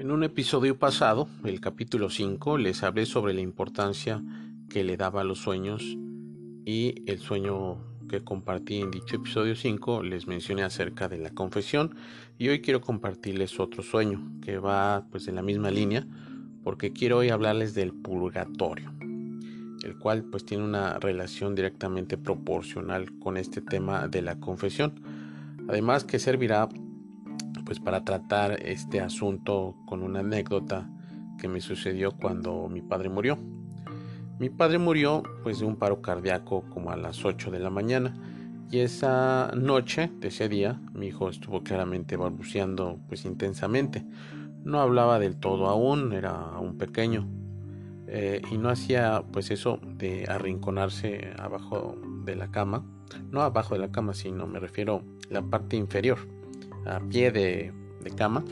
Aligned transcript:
En 0.00 0.10
un 0.10 0.24
episodio 0.24 0.76
pasado, 0.76 1.28
el 1.44 1.60
capítulo 1.60 2.10
5, 2.10 2.58
les 2.58 2.82
hablé 2.82 3.06
sobre 3.06 3.32
la 3.32 3.42
importancia 3.42 4.24
que 4.68 4.82
le 4.82 4.96
daba 4.96 5.20
a 5.20 5.24
los 5.24 5.38
sueños 5.38 5.96
y 6.64 6.96
el 7.06 7.20
sueño 7.20 7.78
que 8.08 8.24
compartí 8.24 8.80
en 8.80 8.90
dicho 8.90 9.16
episodio 9.16 9.54
5 9.54 10.02
les 10.02 10.26
mencioné 10.26 10.64
acerca 10.64 11.08
de 11.08 11.18
la 11.18 11.30
confesión 11.30 11.94
y 12.38 12.48
hoy 12.48 12.60
quiero 12.60 12.80
compartirles 12.80 13.60
otro 13.60 13.82
sueño 13.84 14.32
que 14.42 14.58
va 14.58 15.06
pues 15.12 15.28
en 15.28 15.36
la 15.36 15.42
misma 15.42 15.70
línea 15.70 16.06
porque 16.64 16.92
quiero 16.92 17.18
hoy 17.18 17.28
hablarles 17.28 17.74
del 17.74 17.92
purgatorio 17.92 18.99
el 19.84 19.98
cual 19.98 20.24
pues 20.24 20.44
tiene 20.44 20.64
una 20.64 20.98
relación 20.98 21.54
directamente 21.54 22.18
proporcional 22.18 23.18
con 23.18 23.36
este 23.36 23.60
tema 23.60 24.08
de 24.08 24.22
la 24.22 24.38
confesión. 24.38 25.00
Además 25.68 26.04
que 26.04 26.18
servirá 26.18 26.68
pues 27.64 27.80
para 27.80 28.04
tratar 28.04 28.58
este 28.66 29.00
asunto 29.00 29.76
con 29.86 30.02
una 30.02 30.20
anécdota 30.20 30.90
que 31.38 31.48
me 31.48 31.60
sucedió 31.60 32.12
cuando 32.12 32.68
mi 32.68 32.82
padre 32.82 33.08
murió. 33.08 33.38
Mi 34.38 34.50
padre 34.50 34.78
murió 34.78 35.22
pues 35.42 35.60
de 35.60 35.66
un 35.66 35.76
paro 35.76 36.02
cardíaco 36.02 36.64
como 36.70 36.90
a 36.90 36.96
las 36.96 37.24
8 37.24 37.50
de 37.50 37.60
la 37.60 37.70
mañana 37.70 38.14
y 38.70 38.80
esa 38.80 39.52
noche 39.56 40.10
de 40.20 40.28
ese 40.28 40.48
día 40.48 40.80
mi 40.92 41.08
hijo 41.08 41.28
estuvo 41.28 41.62
claramente 41.62 42.16
balbuceando 42.16 42.98
pues 43.08 43.24
intensamente. 43.24 44.04
No 44.64 44.80
hablaba 44.80 45.18
del 45.18 45.36
todo 45.36 45.66
aún, 45.68 46.12
era 46.12 46.58
un 46.58 46.76
pequeño 46.76 47.39
eh, 48.12 48.42
y 48.50 48.58
no 48.58 48.70
hacía 48.70 49.22
pues 49.32 49.52
eso 49.52 49.78
de 49.82 50.24
arrinconarse 50.28 51.32
abajo 51.38 51.96
de 52.24 52.34
la 52.34 52.50
cama, 52.50 52.84
no 53.30 53.42
abajo 53.42 53.74
de 53.74 53.80
la 53.80 53.92
cama 53.92 54.14
sino 54.14 54.48
me 54.48 54.58
refiero 54.58 55.04
la 55.28 55.42
parte 55.42 55.76
inferior, 55.76 56.18
a 56.86 56.98
pie 56.98 57.30
de, 57.30 57.72
cama 58.16 58.42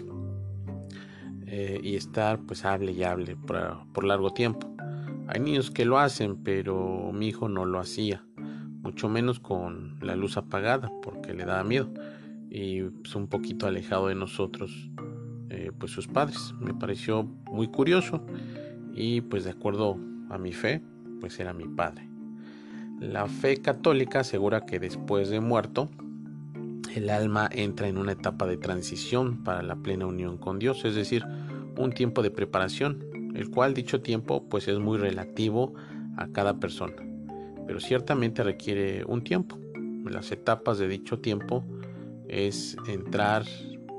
eh, 1.46 1.80
y 1.82 1.96
estar 1.96 2.38
pues 2.38 2.64
hable 2.64 2.92
y 2.92 3.02
hable 3.02 3.36
por 3.36 4.04
largo 4.04 4.32
tiempo. 4.32 4.72
Hay 5.26 5.40
niños 5.40 5.72
que 5.72 5.84
lo 5.84 5.98
hacen, 5.98 6.36
pero 6.44 7.10
mi 7.12 7.26
hijo 7.26 7.48
no 7.48 7.64
lo 7.64 7.80
hacía, 7.80 8.24
mucho 8.36 9.08
menos 9.08 9.40
con 9.40 9.98
la 10.00 10.14
luz 10.14 10.36
apagada, 10.36 10.90
porque 11.02 11.34
le 11.34 11.44
daba 11.44 11.64
miedo 11.64 11.90
y 12.48 12.82
pues, 12.82 13.16
un 13.16 13.26
poquito 13.26 13.66
alejado 13.66 14.06
de 14.06 14.14
nosotros, 14.14 14.88
eh, 15.50 15.72
pues 15.76 15.90
sus 15.90 16.06
padres. 16.06 16.54
Me 16.60 16.74
pareció 16.74 17.24
muy 17.24 17.66
curioso 17.66 18.24
y 18.98 19.20
pues 19.20 19.44
de 19.44 19.50
acuerdo 19.50 19.96
a 20.28 20.38
mi 20.38 20.52
fe, 20.52 20.82
pues 21.20 21.38
era 21.38 21.52
mi 21.52 21.68
padre. 21.68 22.08
La 23.00 23.28
fe 23.28 23.58
católica 23.58 24.20
asegura 24.20 24.66
que 24.66 24.80
después 24.80 25.28
de 25.30 25.40
muerto, 25.40 25.88
el 26.94 27.08
alma 27.10 27.48
entra 27.52 27.86
en 27.86 27.96
una 27.96 28.12
etapa 28.12 28.46
de 28.46 28.56
transición 28.56 29.44
para 29.44 29.62
la 29.62 29.76
plena 29.76 30.06
unión 30.06 30.36
con 30.36 30.58
Dios, 30.58 30.84
es 30.84 30.96
decir, 30.96 31.24
un 31.76 31.92
tiempo 31.92 32.22
de 32.22 32.32
preparación 32.32 33.04
el 33.36 33.50
cual 33.50 33.72
dicho 33.72 34.00
tiempo 34.00 34.48
pues 34.48 34.66
es 34.66 34.80
muy 34.80 34.98
relativo 34.98 35.74
a 36.16 36.26
cada 36.28 36.58
persona, 36.58 36.96
pero 37.68 37.78
ciertamente 37.78 38.42
requiere 38.42 39.04
un 39.04 39.22
tiempo. 39.22 39.58
Las 40.04 40.32
etapas 40.32 40.78
de 40.78 40.88
dicho 40.88 41.20
tiempo 41.20 41.64
es 42.26 42.76
entrar 42.88 43.44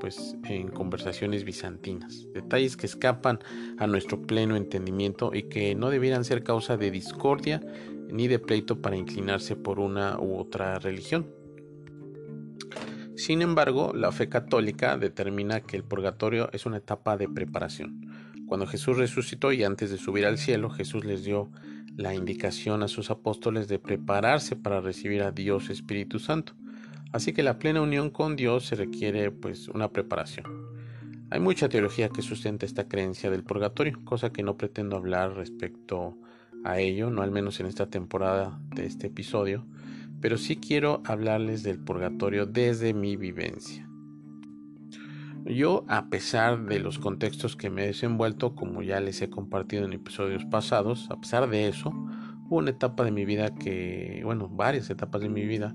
pues 0.00 0.36
en 0.44 0.68
conversaciones 0.68 1.44
bizantinas, 1.44 2.26
detalles 2.32 2.76
que 2.76 2.86
escapan 2.86 3.38
a 3.78 3.86
nuestro 3.86 4.20
pleno 4.22 4.56
entendimiento 4.56 5.30
y 5.32 5.44
que 5.44 5.74
no 5.76 5.90
debieran 5.90 6.24
ser 6.24 6.42
causa 6.42 6.76
de 6.76 6.90
discordia 6.90 7.60
ni 8.08 8.26
de 8.26 8.40
pleito 8.40 8.82
para 8.82 8.96
inclinarse 8.96 9.54
por 9.54 9.78
una 9.78 10.18
u 10.18 10.36
otra 10.36 10.78
religión. 10.80 11.30
Sin 13.14 13.42
embargo, 13.42 13.92
la 13.94 14.10
fe 14.10 14.28
católica 14.28 14.96
determina 14.96 15.60
que 15.60 15.76
el 15.76 15.84
purgatorio 15.84 16.48
es 16.52 16.66
una 16.66 16.78
etapa 16.78 17.16
de 17.16 17.28
preparación, 17.28 18.00
cuando 18.50 18.66
Jesús 18.66 18.96
resucitó 18.96 19.52
y 19.52 19.62
antes 19.62 19.92
de 19.92 19.96
subir 19.96 20.26
al 20.26 20.36
cielo, 20.36 20.70
Jesús 20.70 21.04
les 21.04 21.22
dio 21.22 21.52
la 21.96 22.14
indicación 22.14 22.82
a 22.82 22.88
sus 22.88 23.12
apóstoles 23.12 23.68
de 23.68 23.78
prepararse 23.78 24.56
para 24.56 24.80
recibir 24.80 25.22
a 25.22 25.30
Dios 25.30 25.70
Espíritu 25.70 26.18
Santo. 26.18 26.54
Así 27.12 27.32
que 27.32 27.42
la 27.42 27.58
plena 27.58 27.80
unión 27.80 28.10
con 28.10 28.36
Dios 28.36 28.66
se 28.66 28.76
requiere 28.76 29.30
pues 29.30 29.68
una 29.68 29.90
preparación. 29.90 30.46
Hay 31.30 31.40
mucha 31.40 31.68
teología 31.68 32.08
que 32.08 32.22
sustenta 32.22 32.66
esta 32.66 32.88
creencia 32.88 33.30
del 33.30 33.44
purgatorio, 33.44 33.98
cosa 34.04 34.32
que 34.32 34.42
no 34.42 34.56
pretendo 34.56 34.96
hablar 34.96 35.34
respecto 35.34 36.18
a 36.64 36.78
ello, 36.78 37.10
no 37.10 37.22
al 37.22 37.30
menos 37.30 37.60
en 37.60 37.66
esta 37.66 37.88
temporada 37.88 38.60
de 38.74 38.86
este 38.86 39.08
episodio, 39.08 39.64
pero 40.20 40.38
sí 40.38 40.56
quiero 40.56 41.02
hablarles 41.04 41.62
del 41.62 41.78
purgatorio 41.78 42.46
desde 42.46 42.94
mi 42.94 43.16
vivencia. 43.16 43.88
Yo, 45.46 45.84
a 45.88 46.10
pesar 46.10 46.66
de 46.66 46.80
los 46.80 46.98
contextos 46.98 47.56
que 47.56 47.70
me 47.70 47.84
he 47.84 47.86
desenvuelto, 47.86 48.54
como 48.54 48.82
ya 48.82 49.00
les 49.00 49.22
he 49.22 49.30
compartido 49.30 49.84
en 49.84 49.94
episodios 49.94 50.44
pasados, 50.44 51.10
a 51.10 51.18
pesar 51.18 51.48
de 51.48 51.68
eso, 51.68 51.90
hubo 52.48 52.58
una 52.58 52.70
etapa 52.70 53.04
de 53.04 53.10
mi 53.10 53.24
vida 53.24 53.54
que, 53.54 54.20
bueno, 54.24 54.48
varias 54.48 54.90
etapas 54.90 55.22
de 55.22 55.30
mi 55.30 55.46
vida, 55.46 55.74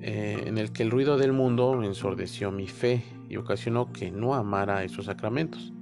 eh, 0.00 0.44
en 0.46 0.58
el 0.58 0.72
que 0.72 0.82
el 0.82 0.90
ruido 0.90 1.16
del 1.16 1.32
mundo 1.32 1.82
ensordeció 1.82 2.52
mi 2.52 2.68
fe 2.68 3.02
y 3.28 3.36
ocasionó 3.36 3.92
que 3.92 4.10
no 4.10 4.34
amara 4.34 4.84
esos 4.84 5.06
sacramentos, 5.06 5.72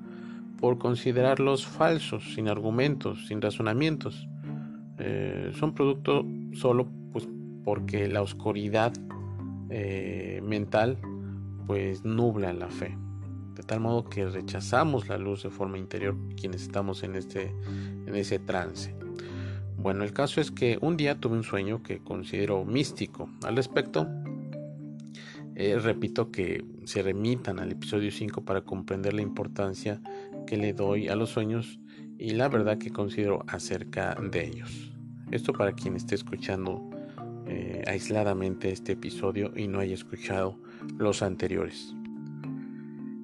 por 0.58 0.78
considerarlos 0.78 1.66
falsos, 1.66 2.34
sin 2.34 2.48
argumentos, 2.48 3.26
sin 3.26 3.42
razonamientos. 3.42 4.28
Eh, 4.98 5.52
son 5.54 5.74
producto 5.74 6.24
solo 6.52 6.88
pues, 7.12 7.28
porque 7.64 8.08
la 8.08 8.22
oscuridad 8.22 8.92
eh, 9.68 10.40
mental 10.42 10.98
pues 11.66 12.04
nubla 12.04 12.52
la 12.52 12.68
fe. 12.68 12.96
De 13.54 13.62
tal 13.62 13.80
modo 13.80 14.04
que 14.04 14.26
rechazamos 14.26 15.08
la 15.08 15.18
luz 15.18 15.42
de 15.42 15.50
forma 15.50 15.78
interior 15.78 16.16
quienes 16.38 16.62
estamos 16.62 17.02
en, 17.02 17.16
este, 17.16 17.54
en 18.06 18.14
ese 18.14 18.38
trance. 18.38 18.94
Bueno, 19.86 20.02
el 20.02 20.12
caso 20.12 20.40
es 20.40 20.50
que 20.50 20.78
un 20.80 20.96
día 20.96 21.20
tuve 21.20 21.36
un 21.36 21.44
sueño 21.44 21.80
que 21.80 22.00
considero 22.00 22.64
místico. 22.64 23.30
Al 23.44 23.54
respecto, 23.54 24.08
eh, 25.54 25.78
repito 25.78 26.32
que 26.32 26.64
se 26.82 27.02
remitan 27.02 27.60
al 27.60 27.70
episodio 27.70 28.10
5 28.10 28.44
para 28.44 28.62
comprender 28.62 29.14
la 29.14 29.22
importancia 29.22 30.02
que 30.44 30.56
le 30.56 30.72
doy 30.72 31.06
a 31.06 31.14
los 31.14 31.30
sueños 31.30 31.78
y 32.18 32.30
la 32.30 32.48
verdad 32.48 32.78
que 32.78 32.90
considero 32.90 33.44
acerca 33.46 34.16
de 34.20 34.48
ellos. 34.48 34.92
Esto 35.30 35.52
para 35.52 35.70
quien 35.70 35.94
esté 35.94 36.16
escuchando 36.16 36.90
eh, 37.46 37.84
aisladamente 37.86 38.72
este 38.72 38.94
episodio 38.94 39.52
y 39.54 39.68
no 39.68 39.78
haya 39.78 39.94
escuchado 39.94 40.58
los 40.98 41.22
anteriores. 41.22 41.94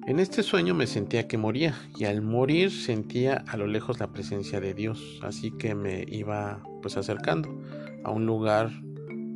En 0.05 0.19
este 0.19 0.43
sueño 0.43 0.73
me 0.75 0.85
sentía 0.85 1.29
que 1.29 1.37
moría 1.37 1.75
y 1.97 2.03
al 2.03 2.21
morir 2.21 2.71
sentía 2.71 3.45
a 3.47 3.55
lo 3.55 3.67
lejos 3.67 4.01
la 4.01 4.11
presencia 4.11 4.59
de 4.59 4.73
Dios, 4.73 5.21
así 5.23 5.51
que 5.51 5.75
me 5.75 6.03
iba 6.09 6.61
pues 6.81 6.97
acercando 6.97 7.57
a 8.03 8.11
un 8.11 8.25
lugar, 8.25 8.69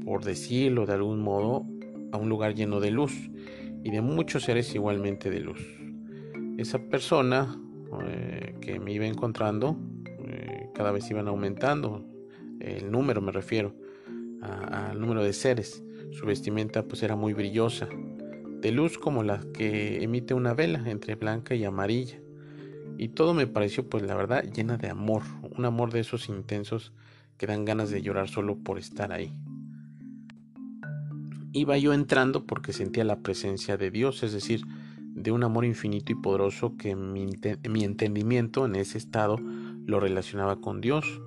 por 0.04 0.26
decirlo 0.26 0.86
de 0.86 0.92
algún 0.92 1.22
modo, 1.22 1.66
a 2.12 2.18
un 2.18 2.28
lugar 2.28 2.54
lleno 2.54 2.82
de 2.82 2.92
luz 2.92 3.30
y 3.82 3.92
de 3.92 4.02
muchos 4.02 4.44
seres 4.44 4.76
igualmente 4.76 5.30
de 5.30 5.40
luz. 5.40 5.66
Esa 6.58 6.80
persona 6.80 7.58
eh, 8.04 8.56
que 8.60 8.78
me 8.78 8.92
iba 8.92 9.06
encontrando 9.06 9.78
eh, 10.26 10.68
cada 10.74 10.92
vez 10.92 11.10
iban 11.10 11.30
aumentando, 11.30 12.06
el 12.60 12.92
número 12.92 13.22
me 13.22 13.32
refiero 13.32 13.74
al 14.42 15.00
número 15.00 15.24
de 15.24 15.32
seres. 15.32 15.82
Su 16.12 16.26
vestimenta 16.26 16.84
pues 16.84 17.04
era 17.04 17.16
muy 17.16 17.34
brillosa, 17.34 17.88
de 18.62 18.72
luz 18.72 18.98
como 18.98 19.24
la 19.24 19.40
que 19.54 20.04
emite 20.04 20.34
una 20.34 20.54
vela 20.54 20.90
entre 20.90 21.16
blanca 21.16 21.56
y 21.56 21.64
amarilla. 21.64 22.20
Y 22.98 23.10
todo 23.10 23.34
me 23.34 23.48
pareció 23.48 23.88
pues 23.88 24.04
la 24.04 24.16
verdad 24.16 24.44
llena 24.44 24.78
de 24.78 24.90
amor, 24.90 25.24
un 25.56 25.66
amor 25.66 25.92
de 25.92 26.00
esos 26.00 26.30
intensos 26.30 26.94
que 27.38 27.46
dan 27.46 27.66
ganas 27.66 27.92
de 27.92 28.02
llorar 28.02 28.28
solo 28.28 28.58
por 28.58 28.80
estar 28.80 29.12
ahí. 29.12 29.32
Iba 31.54 31.78
yo 31.78 31.94
entrando 31.94 32.46
porque 32.46 32.74
sentía 32.74 33.04
la 33.04 33.20
presencia 33.20 33.78
de 33.78 33.92
Dios, 33.92 34.24
es 34.24 34.34
decir, 34.34 34.62
de 35.00 35.32
un 35.32 35.44
amor 35.44 35.66
infinito 35.66 36.12
y 36.12 36.16
poderoso 36.16 36.78
que 36.78 36.96
mi, 36.96 37.28
mi 37.70 37.84
entendimiento 37.84 38.66
en 38.66 38.76
ese 38.76 38.98
estado 38.98 39.38
lo 39.86 40.00
relacionaba 40.00 40.60
con 40.60 40.82
Dios. 40.82 41.22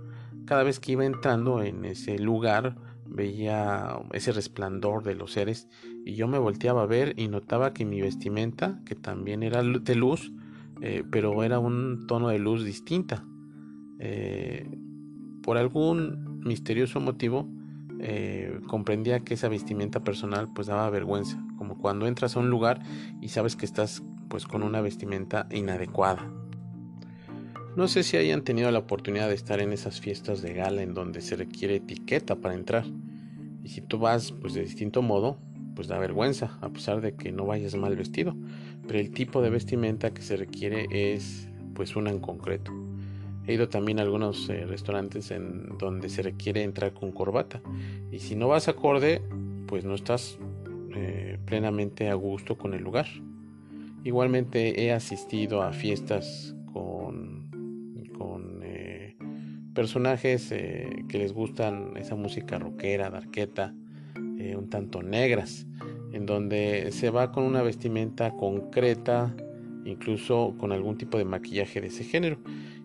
Cada 0.45 0.63
vez 0.63 0.81
que 0.81 0.93
iba 0.93 1.05
entrando 1.05 1.63
en 1.63 1.85
ese 1.85 2.19
lugar, 2.19 2.77
veía 3.07 3.99
ese 4.13 4.33
resplandor 4.33 5.03
de 5.03 5.15
los 5.15 5.33
seres 5.33 5.69
y 6.05 6.15
yo 6.15 6.29
me 6.29 6.39
volteaba 6.39 6.83
a 6.83 6.87
ver 6.87 7.15
y 7.17 7.29
notaba 7.29 7.73
que 7.73 7.85
mi 7.85 8.01
vestimenta, 8.01 8.81
que 8.85 8.95
también 8.95 9.43
era 9.43 9.63
de 9.63 9.95
luz, 9.95 10.33
eh, 10.81 11.05
pero 11.11 11.43
era 11.45 11.59
un 11.59 12.07
tono 12.07 12.29
de 12.29 12.39
luz 12.39 12.65
distinta. 12.65 13.25
Eh, 13.99 14.67
por 15.43 15.59
algún 15.59 16.41
misterioso 16.43 17.01
motivo 17.01 17.49
eh, 18.01 18.61
comprendía 18.67 19.21
que 19.21 19.35
esa 19.35 19.49
vestimenta 19.49 20.03
personal 20.03 20.49
pues 20.55 20.69
daba 20.69 20.89
vergüenza, 20.89 21.45
como 21.59 21.77
cuando 21.79 22.07
entras 22.07 22.37
a 22.37 22.41
un 22.41 22.49
lugar 22.49 22.81
y 23.21 23.29
sabes 23.29 23.57
que 23.57 23.67
estás 23.67 24.03
pues 24.29 24.47
con 24.47 24.63
una 24.63 24.81
vestimenta 24.81 25.47
inadecuada. 25.51 26.31
No 27.77 27.89
sé 27.89 28.03
si 28.03 28.17
hayan 28.17 28.43
tenido 28.43 28.71
la 28.71 28.81
oportunidad 28.81 29.29
de 29.29 29.35
estar 29.35 29.61
en 29.61 29.73
esas 29.73 30.01
fiestas 30.01 30.43
de 30.43 30.55
gala 30.55 30.83
en 30.83 30.95
donde 30.95 31.21
se 31.21 31.37
requiere 31.37 31.77
etiqueta 31.77 32.37
para 32.37 32.55
entrar. 32.55 32.85
Y 33.63 33.69
si 33.69 33.81
tú 33.81 33.99
vas 33.99 34.33
pues 34.33 34.55
de 34.55 34.63
distinto 34.63 35.03
modo, 35.03 35.39
pues 35.81 35.89
da 35.89 35.99
vergüenza, 35.99 36.59
a 36.61 36.69
pesar 36.69 37.01
de 37.01 37.15
que 37.15 37.33
no 37.33 37.47
vayas 37.47 37.75
mal 37.75 37.97
vestido. 37.97 38.37
Pero 38.87 38.99
el 38.99 39.13
tipo 39.13 39.41
de 39.41 39.49
vestimenta 39.49 40.13
que 40.13 40.21
se 40.21 40.37
requiere 40.37 40.87
es 40.91 41.49
pues 41.73 41.97
una 41.97 42.11
en 42.11 42.19
concreto. 42.19 42.71
He 43.47 43.55
ido 43.55 43.71
también 43.71 43.99
a 43.99 44.03
algunos 44.03 44.51
eh, 44.51 44.67
restaurantes 44.67 45.31
en 45.31 45.79
donde 45.79 46.11
se 46.11 46.21
requiere 46.21 46.65
entrar 46.65 46.93
con 46.93 47.13
corbata. 47.13 47.63
Y 48.13 48.19
si 48.19 48.37
no 48.37 48.49
vas 48.49 48.69
acorde, 48.69 49.23
pues 49.69 49.87
no 49.87 49.95
estás 49.95 50.39
eh, 50.95 51.39
plenamente 51.47 52.11
a 52.11 52.15
gusto 52.15 52.59
con 52.59 52.75
el 52.75 52.83
lugar. 52.83 53.07
Igualmente 54.05 54.85
he 54.85 54.93
asistido 54.93 55.63
a 55.63 55.73
fiestas 55.73 56.55
con, 56.75 57.49
con 58.19 58.61
eh, 58.65 59.17
personajes 59.75 60.51
que 60.51 61.19
les 61.19 61.33
gustan 61.33 61.97
esa 61.97 62.17
música 62.17 62.59
rockera, 62.59 63.09
darqueta, 63.09 63.75
un 64.57 64.69
tanto 64.71 65.03
negras, 65.03 65.67
en 66.13 66.27
donde 66.27 66.91
se 66.93 67.11
va 67.11 67.33
con 67.33 67.45
una 67.45 67.63
vestimenta 67.63 68.33
concreta, 68.33 69.35
incluso 69.85 70.55
con 70.59 70.73
algún 70.73 70.99
tipo 70.99 71.19
de 71.19 71.25
maquillaje 71.25 71.81
de 71.81 71.89
ese 71.89 72.05
género. 72.05 72.39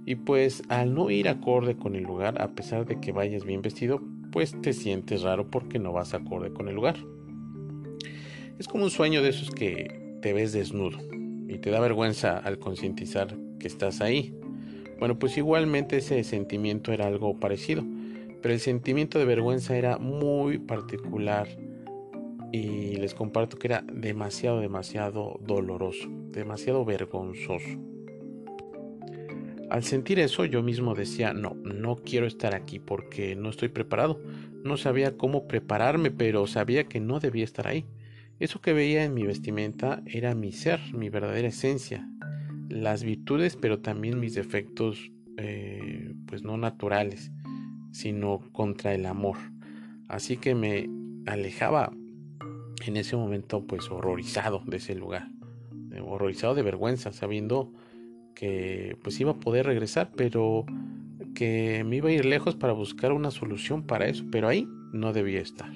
Y 0.06 0.16
pues 0.16 0.64
al 0.70 0.94
no 0.94 1.10
ir 1.10 1.28
acorde 1.28 1.76
con 1.76 1.96
el 1.96 2.04
lugar, 2.04 2.42
a 2.42 2.50
pesar 2.50 2.86
de 2.86 3.00
que 3.00 3.12
vayas 3.12 3.44
bien 3.44 3.62
vestido, 3.62 4.02
pues 4.32 4.60
te 4.62 4.74
sientes 4.74 5.24
raro 5.24 5.50
porque 5.50 5.80
no 5.80 5.94
vas 5.94 6.14
acorde 6.14 6.52
con 6.52 6.68
el 6.68 6.76
lugar. 6.76 6.98
Es 8.60 8.68
como 8.68 8.84
un 8.84 8.92
sueño 8.92 9.22
de 9.22 9.30
esos 9.30 9.50
que 9.50 10.18
te 10.22 10.34
ves 10.34 10.54
desnudo 10.54 10.98
y 11.48 11.58
te 11.58 11.72
da 11.72 11.80
vergüenza 11.80 12.38
al 12.38 12.60
concientizar 12.60 13.36
que 13.60 13.68
estás 13.68 14.02
ahí. 14.02 14.34
Bueno, 15.00 15.20
pues 15.20 15.38
igualmente 15.38 15.98
ese 15.98 16.24
sentimiento 16.24 16.94
era 16.94 17.08
algo 17.08 17.40
parecido, 17.40 17.84
pero 18.46 18.54
el 18.54 18.60
sentimiento 18.60 19.18
de 19.18 19.26
vergüenza 19.26 19.76
era 19.76 19.98
muy 19.98 20.60
particular 20.60 21.48
y 22.52 22.96
les 22.98 23.16
comparto 23.16 23.58
que 23.58 23.70
era 23.70 23.84
demasiado, 23.92 24.60
demasiado 24.60 25.40
doloroso, 25.42 26.08
demasiado 26.30 26.86
vergonzoso. 26.86 27.68
Al 29.72 29.84
sentir 29.84 30.20
eso 30.20 30.46
yo 30.46 30.62
mismo 30.62 30.94
decía, 30.94 31.34
no, 31.34 31.56
no 31.64 31.96
quiero 31.96 32.28
estar 32.28 32.54
aquí 32.54 32.78
porque 32.78 33.36
no 33.36 33.50
estoy 33.50 33.70
preparado. 33.70 34.22
No 34.64 34.78
sabía 34.78 35.18
cómo 35.18 35.48
prepararme, 35.48 36.12
pero 36.12 36.46
sabía 36.46 36.84
que 36.84 37.00
no 37.00 37.20
debía 37.20 37.46
estar 37.46 37.68
ahí. 37.68 37.88
Eso 38.40 38.62
que 38.62 38.74
veía 38.74 39.06
en 39.06 39.16
mi 39.16 39.24
vestimenta 39.24 40.04
era 40.06 40.36
mi 40.36 40.52
ser, 40.52 40.82
mi 40.94 41.10
verdadera 41.10 41.48
esencia, 41.48 42.08
las 42.70 43.04
virtudes, 43.04 43.56
pero 43.56 43.80
también 43.80 44.20
mis 44.20 44.36
defectos, 44.36 45.12
eh, 45.38 46.14
pues 46.28 46.44
no 46.44 46.58
naturales, 46.58 47.32
sino 47.96 48.42
contra 48.52 48.94
el 48.94 49.06
amor. 49.06 49.38
Así 50.10 50.36
que 50.36 50.54
me 50.54 50.90
alejaba 51.26 51.94
en 52.86 52.98
ese 52.98 53.16
momento, 53.16 53.66
pues 53.66 53.90
horrorizado 53.90 54.62
de 54.68 54.78
ese 54.78 54.96
lugar, 54.96 55.30
horrorizado 56.06 56.56
de 56.56 56.62
vergüenza, 56.62 57.14
sabiendo 57.14 57.72
que 58.36 58.98
pues 59.02 59.18
iba 59.22 59.32
a 59.32 59.40
poder 59.40 59.66
regresar, 59.66 60.12
pero 60.14 60.66
que 61.34 61.86
me 61.86 61.96
iba 61.96 62.10
a 62.10 62.12
ir 62.12 62.26
lejos 62.26 62.58
para 62.58 62.74
buscar 62.74 63.14
una 63.14 63.32
solución 63.32 63.84
para 63.84 64.08
eso, 64.08 64.26
pero 64.30 64.50
ahí 64.50 64.68
no 64.92 65.14
debía 65.14 65.40
estar. 65.40 65.72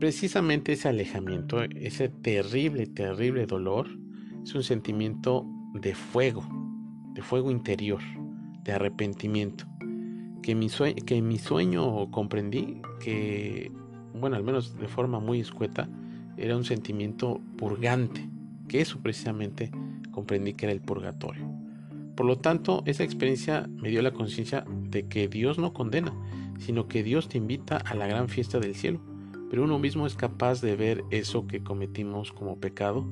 Precisamente 0.00 0.72
ese 0.72 0.88
alejamiento, 0.88 1.62
ese 1.62 2.08
terrible, 2.08 2.86
terrible 2.88 3.46
dolor, 3.46 3.86
es 4.42 4.56
un 4.56 4.64
sentimiento 4.64 5.46
de 5.74 5.94
fuego, 5.94 6.44
de 7.14 7.22
fuego 7.22 7.52
interior, 7.52 8.00
de 8.64 8.72
arrepentimiento, 8.72 9.66
que, 10.42 10.54
mi 10.54 10.68
que 10.68 11.16
en 11.16 11.28
mi 11.28 11.38
sueño 11.38 12.10
comprendí 12.10 12.80
que, 13.00 13.72
bueno, 14.14 14.36
al 14.36 14.42
menos 14.42 14.76
de 14.78 14.88
forma 14.88 15.20
muy 15.20 15.40
escueta, 15.40 15.88
era 16.36 16.56
un 16.56 16.64
sentimiento 16.64 17.40
purgante, 17.56 18.28
que 18.68 18.80
eso 18.80 19.00
precisamente 19.00 19.70
comprendí 20.12 20.54
que 20.54 20.66
era 20.66 20.72
el 20.72 20.80
purgatorio. 20.80 21.48
Por 22.14 22.26
lo 22.26 22.36
tanto, 22.36 22.82
esa 22.86 23.04
experiencia 23.04 23.68
me 23.76 23.90
dio 23.90 24.02
la 24.02 24.12
conciencia 24.12 24.64
de 24.90 25.06
que 25.06 25.28
Dios 25.28 25.58
no 25.58 25.72
condena, 25.72 26.12
sino 26.58 26.88
que 26.88 27.02
Dios 27.02 27.28
te 27.28 27.38
invita 27.38 27.76
a 27.76 27.94
la 27.94 28.06
gran 28.06 28.28
fiesta 28.28 28.58
del 28.58 28.74
cielo. 28.74 29.00
Pero 29.50 29.64
uno 29.64 29.78
mismo 29.78 30.06
es 30.06 30.14
capaz 30.14 30.60
de 30.60 30.76
ver 30.76 31.04
eso 31.10 31.46
que 31.46 31.62
cometimos 31.62 32.32
como 32.32 32.58
pecado 32.58 33.06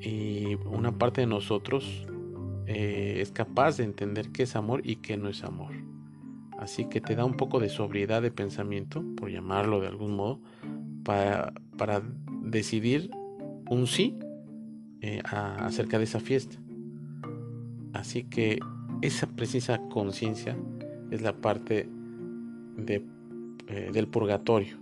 y 0.00 0.56
una 0.64 0.98
parte 0.98 1.20
de 1.20 1.26
nosotros 1.26 2.06
eh, 2.66 3.18
es 3.20 3.30
capaz 3.30 3.76
de 3.76 3.84
entender 3.84 4.30
qué 4.30 4.44
es 4.44 4.56
amor 4.56 4.80
y 4.84 4.96
qué 4.96 5.16
no 5.16 5.28
es 5.28 5.44
amor. 5.44 5.72
Así 6.62 6.84
que 6.84 7.00
te 7.00 7.16
da 7.16 7.24
un 7.24 7.34
poco 7.34 7.58
de 7.58 7.68
sobriedad 7.68 8.22
de 8.22 8.30
pensamiento, 8.30 9.04
por 9.16 9.28
llamarlo 9.30 9.80
de 9.80 9.88
algún 9.88 10.14
modo, 10.14 10.40
para, 11.02 11.52
para 11.76 12.02
decidir 12.44 13.10
un 13.68 13.88
sí 13.88 14.16
eh, 15.00 15.20
acerca 15.24 15.98
de 15.98 16.04
esa 16.04 16.20
fiesta. 16.20 16.56
Así 17.92 18.22
que 18.22 18.60
esa 19.00 19.26
precisa 19.26 19.80
conciencia 19.88 20.56
es 21.10 21.20
la 21.20 21.32
parte 21.32 21.88
de, 22.76 23.04
eh, 23.66 23.90
del 23.92 24.06
purgatorio, 24.06 24.78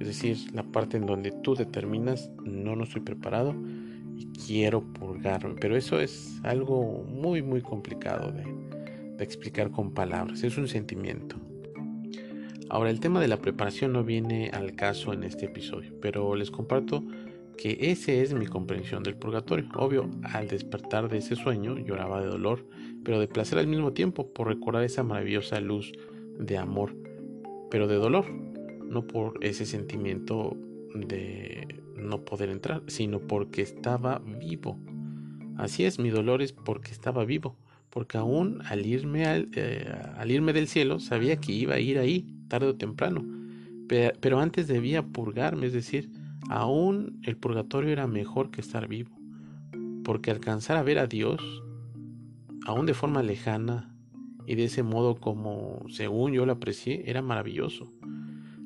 es 0.00 0.08
decir, 0.08 0.36
la 0.52 0.64
parte 0.64 0.98
en 0.98 1.06
donde 1.06 1.30
tú 1.30 1.54
determinas 1.54 2.30
no, 2.44 2.76
no 2.76 2.84
estoy 2.84 3.00
preparado 3.00 3.54
y 4.18 4.26
quiero 4.26 4.82
purgarme. 4.82 5.54
Pero 5.58 5.78
eso 5.78 5.98
es 5.98 6.38
algo 6.42 7.04
muy, 7.08 7.40
muy 7.40 7.62
complicado 7.62 8.32
de, 8.32 8.44
explicar 9.22 9.70
con 9.70 9.92
palabras, 9.92 10.42
es 10.42 10.56
un 10.58 10.68
sentimiento. 10.68 11.36
Ahora, 12.68 12.90
el 12.90 13.00
tema 13.00 13.20
de 13.20 13.28
la 13.28 13.36
preparación 13.36 13.92
no 13.92 14.02
viene 14.02 14.50
al 14.50 14.74
caso 14.74 15.12
en 15.12 15.24
este 15.24 15.46
episodio, 15.46 15.92
pero 16.00 16.34
les 16.34 16.50
comparto 16.50 17.04
que 17.56 17.76
ese 17.80 18.22
es 18.22 18.32
mi 18.32 18.46
comprensión 18.46 19.02
del 19.02 19.16
purgatorio. 19.16 19.68
Obvio, 19.76 20.10
al 20.22 20.48
despertar 20.48 21.08
de 21.08 21.18
ese 21.18 21.36
sueño 21.36 21.78
lloraba 21.78 22.20
de 22.20 22.28
dolor, 22.28 22.66
pero 23.04 23.20
de 23.20 23.28
placer 23.28 23.58
al 23.58 23.66
mismo 23.66 23.92
tiempo 23.92 24.32
por 24.32 24.48
recordar 24.48 24.84
esa 24.84 25.02
maravillosa 25.02 25.60
luz 25.60 25.92
de 26.38 26.56
amor, 26.56 26.96
pero 27.70 27.86
de 27.88 27.96
dolor, 27.96 28.24
no 28.30 29.06
por 29.06 29.38
ese 29.44 29.66
sentimiento 29.66 30.56
de 30.94 31.82
no 31.96 32.24
poder 32.24 32.48
entrar, 32.48 32.82
sino 32.86 33.20
porque 33.20 33.62
estaba 33.62 34.18
vivo. 34.18 34.78
Así 35.56 35.84
es, 35.84 35.98
mi 35.98 36.10
dolor 36.10 36.42
es 36.42 36.52
porque 36.52 36.90
estaba 36.90 37.24
vivo, 37.24 37.56
porque 37.92 38.16
aún 38.16 38.62
al 38.64 38.86
irme, 38.86 39.26
al, 39.26 39.50
eh, 39.52 39.94
al 40.16 40.30
irme 40.30 40.54
del 40.54 40.66
cielo 40.66 40.98
sabía 40.98 41.36
que 41.36 41.52
iba 41.52 41.74
a 41.74 41.78
ir 41.78 41.98
ahí 41.98 42.26
tarde 42.48 42.68
o 42.68 42.74
temprano, 42.74 43.22
pero 43.86 44.40
antes 44.40 44.66
debía 44.66 45.02
purgarme, 45.02 45.66
es 45.66 45.74
decir, 45.74 46.10
aún 46.48 47.20
el 47.22 47.36
purgatorio 47.36 47.90
era 47.90 48.06
mejor 48.06 48.50
que 48.50 48.62
estar 48.62 48.88
vivo, 48.88 49.10
porque 50.04 50.30
alcanzar 50.30 50.78
a 50.78 50.82
ver 50.82 50.98
a 50.98 51.06
Dios, 51.06 51.62
aún 52.66 52.86
de 52.86 52.94
forma 52.94 53.22
lejana 53.22 53.94
y 54.46 54.54
de 54.54 54.64
ese 54.64 54.82
modo 54.82 55.16
como 55.16 55.84
según 55.90 56.32
yo 56.32 56.46
lo 56.46 56.52
aprecié, 56.52 57.10
era 57.10 57.20
maravilloso. 57.20 57.92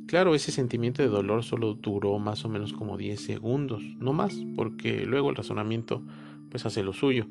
Claro, 0.07 0.37
ese 0.37 0.53
sentimiento 0.53 1.03
de 1.03 1.09
dolor 1.09 1.43
solo 1.43 1.75
duró 1.75 2.17
más 2.21 2.45
o 2.45 2.49
menos 2.49 2.73
como 2.73 2.97
10 2.97 3.21
segundos, 3.21 3.83
no 3.99 4.13
más, 4.13 4.41
porque 4.55 5.05
luego 5.05 5.31
el 5.31 5.37
razonamiento 5.37 6.05
pues 6.49 6.65
hace 6.65 6.85
lo 6.85 6.93
suyo 6.93 7.27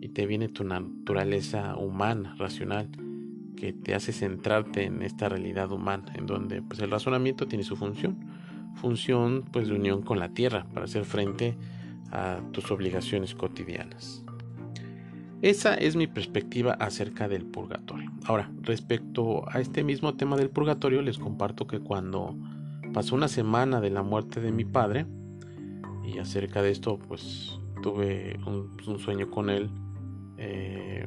y 0.00 0.10
te 0.10 0.26
viene 0.26 0.48
tu 0.48 0.64
naturaleza 0.64 1.76
humana, 1.76 2.34
racional, 2.38 2.88
que 3.56 3.72
te 3.72 3.94
hace 3.94 4.12
centrarte 4.12 4.84
en 4.84 5.02
esta 5.02 5.28
realidad 5.28 5.72
humana, 5.72 6.12
en 6.14 6.26
donde 6.26 6.62
pues 6.62 6.80
el 6.80 6.90
razonamiento 6.90 7.46
tiene 7.48 7.64
su 7.64 7.76
función 7.76 8.16
función 8.78 9.44
pues 9.52 9.68
de 9.68 9.74
unión 9.74 10.02
con 10.02 10.18
la 10.18 10.30
tierra 10.30 10.66
para 10.72 10.84
hacer 10.84 11.04
frente 11.04 11.56
a 12.10 12.40
tus 12.52 12.70
obligaciones 12.70 13.34
cotidianas. 13.34 14.24
Esa 15.42 15.74
es 15.74 15.94
mi 15.94 16.06
perspectiva 16.06 16.72
acerca 16.72 17.28
del 17.28 17.44
purgatorio. 17.44 18.10
Ahora, 18.24 18.50
respecto 18.62 19.48
a 19.48 19.60
este 19.60 19.84
mismo 19.84 20.14
tema 20.14 20.36
del 20.36 20.50
purgatorio, 20.50 21.02
les 21.02 21.18
comparto 21.18 21.66
que 21.66 21.78
cuando 21.78 22.36
pasó 22.92 23.14
una 23.14 23.28
semana 23.28 23.80
de 23.80 23.90
la 23.90 24.02
muerte 24.02 24.40
de 24.40 24.50
mi 24.50 24.64
padre, 24.64 25.06
y 26.04 26.18
acerca 26.18 26.62
de 26.62 26.70
esto, 26.70 26.98
pues 26.98 27.60
tuve 27.82 28.38
un, 28.46 28.98
sueño 28.98 29.30
con 29.30 29.50
él, 29.50 29.70
eh, 30.38 31.06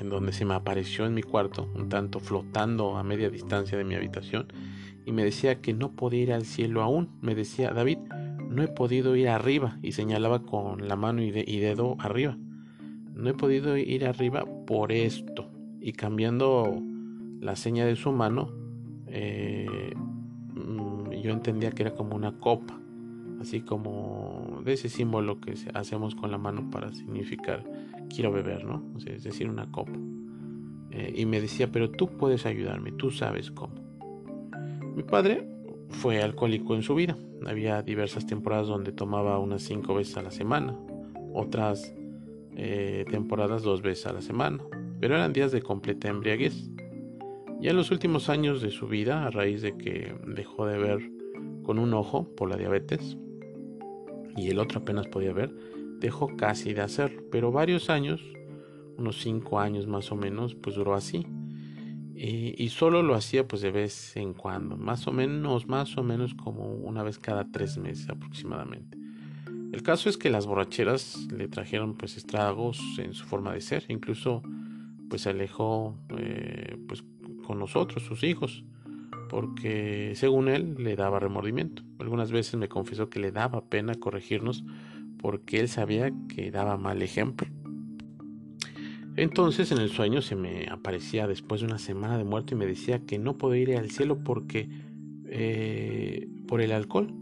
en 0.00 0.10
donde 0.10 0.32
se 0.32 0.44
me 0.44 0.54
apareció 0.54 1.06
en 1.06 1.14
mi 1.14 1.22
cuarto, 1.22 1.68
un 1.74 1.88
tanto 1.88 2.20
flotando 2.20 2.96
a 2.96 3.02
media 3.02 3.30
distancia 3.30 3.76
de 3.76 3.84
mi 3.84 3.94
habitación, 3.94 4.48
y 5.04 5.12
me 5.12 5.24
decía 5.24 5.60
que 5.60 5.72
no 5.72 5.92
podía 5.92 6.22
ir 6.22 6.32
al 6.32 6.44
cielo 6.44 6.82
aún. 6.82 7.08
Me 7.22 7.34
decía, 7.34 7.70
David, 7.70 7.98
no 8.48 8.62
he 8.62 8.68
podido 8.68 9.16
ir 9.16 9.28
arriba 9.28 9.78
y 9.82 9.92
señalaba 9.92 10.42
con 10.42 10.86
la 10.86 10.96
mano 10.96 11.22
y, 11.22 11.30
dedo 11.30 11.96
arriba. 11.98 12.36
No 13.14 13.30
he 13.30 13.34
podido 13.34 13.76
ir 13.76 14.06
arriba 14.06 14.44
por 14.66 14.92
esto. 14.92 15.50
Y 15.80 15.92
cambiando 15.92 16.82
la 17.40 17.56
seña 17.56 17.86
de 17.86 17.96
su 17.96 18.12
mano, 18.12 18.52
eh, 19.06 19.94
mm, 20.54 21.12
yo 21.22 21.30
entendía 21.30 21.70
que 21.70 21.84
era 21.84 21.94
como 21.94 22.14
una 22.14 22.38
copa, 22.38 22.78
así 23.40 23.60
como 23.62 24.47
de 24.64 24.72
ese 24.74 24.88
símbolo 24.88 25.40
que 25.40 25.54
hacemos 25.74 26.14
con 26.14 26.30
la 26.30 26.38
mano 26.38 26.70
para 26.70 26.92
significar 26.92 27.64
quiero 28.08 28.32
beber, 28.32 28.64
¿no? 28.64 28.82
es 29.06 29.22
decir, 29.22 29.48
una 29.48 29.70
copa. 29.70 29.92
Eh, 30.90 31.12
y 31.16 31.26
me 31.26 31.40
decía, 31.40 31.70
pero 31.70 31.90
tú 31.90 32.08
puedes 32.16 32.46
ayudarme, 32.46 32.92
tú 32.92 33.10
sabes 33.10 33.50
cómo 33.50 33.74
Mi 34.96 35.02
padre 35.02 35.46
fue 35.88 36.22
alcohólico 36.22 36.74
en 36.74 36.82
su 36.82 36.94
vida. 36.94 37.16
Había 37.46 37.82
diversas 37.82 38.26
temporadas 38.26 38.68
donde 38.68 38.92
tomaba 38.92 39.38
unas 39.38 39.62
cinco 39.62 39.94
veces 39.94 40.16
a 40.16 40.22
la 40.22 40.30
semana, 40.30 40.76
otras 41.32 41.94
eh, 42.56 43.04
temporadas 43.10 43.62
dos 43.62 43.82
veces 43.82 44.06
a 44.06 44.12
la 44.12 44.20
semana, 44.20 44.58
pero 45.00 45.14
eran 45.14 45.32
días 45.32 45.52
de 45.52 45.62
completa 45.62 46.08
embriaguez. 46.08 46.70
Ya 47.60 47.70
en 47.70 47.76
los 47.76 47.90
últimos 47.90 48.28
años 48.28 48.60
de 48.62 48.70
su 48.70 48.86
vida, 48.86 49.26
a 49.26 49.30
raíz 49.30 49.62
de 49.62 49.76
que 49.76 50.14
dejó 50.26 50.66
de 50.66 50.78
ver 50.78 51.10
con 51.62 51.78
un 51.78 51.92
ojo 51.94 52.28
por 52.34 52.48
la 52.48 52.56
diabetes 52.56 53.16
y 54.36 54.48
el 54.48 54.58
otro 54.58 54.80
apenas 54.80 55.06
podía 55.06 55.32
ver, 55.32 55.54
dejó 56.00 56.36
casi 56.36 56.72
de 56.74 56.82
hacerlo, 56.82 57.22
pero 57.30 57.52
varios 57.52 57.90
años, 57.90 58.22
unos 58.96 59.20
cinco 59.20 59.60
años 59.60 59.86
más 59.86 60.10
o 60.12 60.16
menos, 60.16 60.54
pues 60.54 60.76
duró 60.76 60.94
así. 60.94 61.26
Y, 62.20 62.68
solo 62.70 63.04
lo 63.04 63.14
hacía 63.14 63.46
pues 63.46 63.62
de 63.62 63.70
vez 63.70 64.16
en 64.16 64.34
cuando, 64.34 64.76
más 64.76 65.06
o 65.06 65.12
menos, 65.12 65.68
más 65.68 65.96
o 65.96 66.02
menos 66.02 66.34
como 66.34 66.64
una 66.64 67.04
vez 67.04 67.20
cada 67.20 67.52
tres 67.52 67.78
meses 67.78 68.08
aproximadamente. 68.08 68.98
El 69.72 69.84
caso 69.84 70.08
es 70.08 70.16
que 70.16 70.28
las 70.28 70.44
borracheras 70.44 71.28
le 71.30 71.46
trajeron 71.46 71.96
pues 71.96 72.16
estragos 72.16 72.80
en 72.98 73.14
su 73.14 73.24
forma 73.24 73.52
de 73.52 73.60
ser, 73.60 73.84
incluso 73.88 74.42
pues 75.08 75.22
se 75.22 75.30
alejó 75.30 75.96
eh, 76.18 76.76
pues 76.88 77.04
con 77.46 77.60
nosotros, 77.60 78.02
sus 78.02 78.24
hijos, 78.24 78.64
porque 79.28 80.12
según 80.14 80.48
él 80.48 80.74
le 80.78 80.96
daba 80.96 81.20
remordimiento. 81.20 81.82
Algunas 81.98 82.32
veces 82.32 82.56
me 82.56 82.68
confesó 82.68 83.08
que 83.10 83.20
le 83.20 83.32
daba 83.32 83.64
pena 83.64 83.94
corregirnos 83.94 84.64
porque 85.18 85.60
él 85.60 85.68
sabía 85.68 86.12
que 86.28 86.50
daba 86.50 86.76
mal 86.76 87.02
ejemplo. 87.02 87.48
Entonces 89.16 89.72
en 89.72 89.78
el 89.78 89.90
sueño 89.90 90.22
se 90.22 90.36
me 90.36 90.68
aparecía 90.70 91.26
después 91.26 91.60
de 91.60 91.66
una 91.66 91.78
semana 91.78 92.18
de 92.18 92.24
muerto 92.24 92.54
y 92.54 92.58
me 92.58 92.66
decía 92.66 93.04
que 93.04 93.18
no 93.18 93.36
podía 93.36 93.62
ir 93.62 93.76
al 93.76 93.90
cielo 93.90 94.22
porque 94.22 94.68
eh, 95.26 96.28
por 96.46 96.60
el 96.60 96.70
alcohol, 96.70 97.12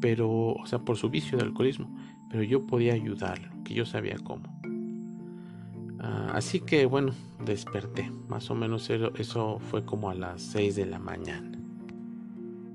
pero 0.00 0.28
o 0.30 0.66
sea 0.66 0.80
por 0.80 0.96
su 0.96 1.08
vicio 1.08 1.38
de 1.38 1.44
alcoholismo, 1.44 1.96
pero 2.30 2.42
yo 2.42 2.66
podía 2.66 2.94
ayudarlo, 2.94 3.48
que 3.64 3.74
yo 3.74 3.86
sabía 3.86 4.16
cómo. 4.18 4.60
Ah, 6.02 6.32
así 6.34 6.60
que 6.60 6.86
bueno, 6.86 7.12
desperté, 7.44 8.10
más 8.28 8.50
o 8.50 8.54
menos 8.54 8.88
eso 8.90 9.58
fue 9.58 9.84
como 9.84 10.10
a 10.10 10.14
las 10.14 10.40
6 10.42 10.76
de 10.76 10.86
la 10.86 10.98
mañana. 10.98 11.52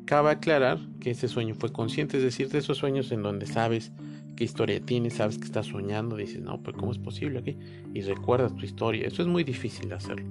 Cabe 0.06 0.30
aclarar 0.30 0.80
que 1.00 1.12
ese 1.12 1.28
sueño 1.28 1.56
fue 1.56 1.72
consciente, 1.72 2.18
es 2.18 2.24
decir, 2.24 2.50
de 2.50 2.60
esos 2.60 2.78
sueños 2.78 3.12
en 3.12 3.24
donde 3.24 3.48
sabes 3.48 3.92
qué 4.36 4.44
historia 4.44 4.80
tienes, 4.80 5.16
sabes 5.16 5.40
que 5.40 5.46
estás 5.46 5.66
soñando, 5.66 6.16
dices, 6.16 6.42
no, 6.42 6.62
pues 6.62 6.78
¿cómo 6.78 6.92
es 6.92 7.00
posible 7.00 7.40
aquí? 7.40 7.58
Y 7.96 8.02
recuerdas 8.02 8.56
tu 8.56 8.66
historia. 8.66 9.08
Eso 9.08 9.24
es 9.24 9.28
muy 9.28 9.44
difícil 9.44 9.90
de 9.90 9.96
hacerlo. 9.96 10.28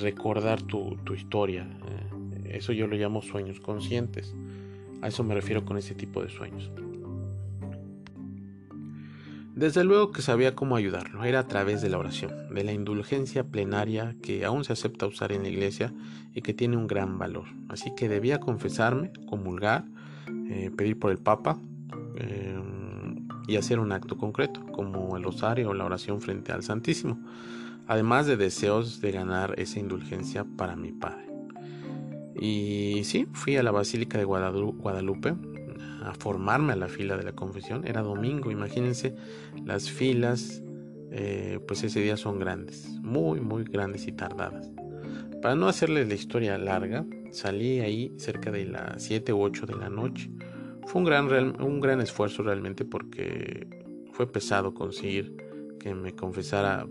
recordar 0.00 0.62
tu, 0.62 0.96
historia. 1.14 1.68
Eh, 2.44 2.56
eso 2.56 2.72
yo 2.72 2.86
lo 2.86 2.96
llamo 2.96 3.20
sueños 3.20 3.60
conscientes. 3.60 4.34
A 5.02 5.08
eso 5.08 5.22
me 5.24 5.34
refiero 5.34 5.64
con 5.66 5.76
ese 5.76 5.94
tipo 5.94 6.22
de 6.22 6.30
sueños. 6.30 6.70
Desde 9.60 9.84
luego 9.84 10.10
que 10.10 10.22
sabía 10.22 10.54
cómo 10.54 10.74
ayudarlo, 10.74 11.22
era 11.22 11.40
a 11.40 11.46
través 11.46 11.82
de 11.82 11.90
la 11.90 11.98
oración, 11.98 12.32
de 12.48 12.64
la 12.64 12.72
indulgencia 12.72 13.44
plenaria 13.44 14.16
que 14.22 14.46
aún 14.46 14.64
se 14.64 14.72
acepta 14.72 15.06
usar 15.06 15.32
en 15.32 15.42
la 15.42 15.50
iglesia 15.50 15.92
y 16.34 16.40
que 16.40 16.54
tiene 16.54 16.78
un 16.78 16.86
gran 16.86 17.18
valor. 17.18 17.44
Así 17.68 17.94
que 17.94 18.08
debía 18.08 18.40
confesarme, 18.40 19.12
comulgar, 19.28 19.84
eh, 20.48 20.70
pedir 20.74 20.98
por 20.98 21.10
el 21.10 21.18
Papa, 21.18 21.58
eh, 22.16 22.58
y 23.48 23.56
hacer 23.56 23.80
un 23.80 23.92
acto 23.92 24.16
concreto, 24.16 24.64
como 24.72 25.14
el 25.18 25.24
rosario 25.24 25.68
o 25.68 25.74
la 25.74 25.84
oración 25.84 26.22
frente 26.22 26.52
al 26.52 26.62
Santísimo, 26.62 27.18
además 27.86 28.26
de 28.26 28.38
deseos 28.38 29.02
de 29.02 29.12
ganar 29.12 29.56
esa 29.58 29.78
indulgencia 29.78 30.46
para 30.56 30.74
mi 30.74 30.92
Padre. 30.92 31.26
Y 32.34 33.02
sí, 33.04 33.26
fui 33.34 33.58
a 33.58 33.62
la 33.62 33.72
Basílica 33.72 34.16
de 34.16 34.24
Guadalupe 34.24 35.34
a 36.02 36.14
formarme 36.14 36.72
a 36.72 36.76
la 36.76 36.88
fila 36.88 37.16
de 37.16 37.24
la 37.24 37.32
confesión. 37.32 37.86
Era 37.86 38.02
domingo, 38.02 38.50
imagínense, 38.50 39.14
las 39.64 39.90
filas, 39.90 40.62
eh, 41.10 41.58
pues 41.66 41.82
ese 41.82 42.00
día 42.00 42.16
son 42.16 42.38
grandes, 42.38 42.88
muy, 43.02 43.40
muy 43.40 43.64
grandes 43.64 44.06
y 44.06 44.12
tardadas. 44.12 44.70
Para 45.42 45.54
no 45.54 45.68
hacerles 45.68 46.08
la 46.08 46.14
historia 46.14 46.58
larga, 46.58 47.06
salí 47.30 47.80
ahí 47.80 48.12
cerca 48.16 48.50
de 48.50 48.66
las 48.66 49.02
7 49.02 49.32
u 49.32 49.42
8 49.42 49.66
de 49.66 49.76
la 49.76 49.88
noche 49.88 50.30
fue 50.90 51.02
un 51.02 51.04
gran, 51.04 51.62
un 51.62 51.80
gran 51.80 52.00
esfuerzo 52.00 52.42
realmente 52.42 52.84
porque 52.84 53.68
fue 54.12 54.30
pesado 54.30 54.74
conseguir 54.74 55.36
que 55.78 55.94
me 55.94 56.16
confesara 56.16 56.84